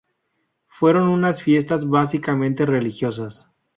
Fueron 0.65 1.09
unas 1.09 1.43
fiestas 1.43 1.87
básicamente 1.87 2.65
religiosas. 2.65 3.51